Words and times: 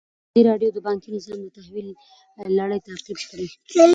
ازادي 0.29 0.41
راډیو 0.49 0.69
د 0.73 0.77
بانکي 0.87 1.07
نظام 1.15 1.39
د 1.41 1.47
تحول 1.55 1.87
لړۍ 2.57 2.79
تعقیب 2.87 3.17
کړې. 3.29 3.47